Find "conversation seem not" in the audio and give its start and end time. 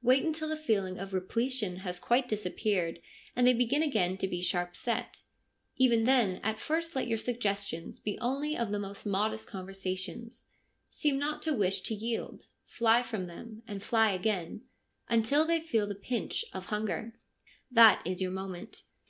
9.46-11.42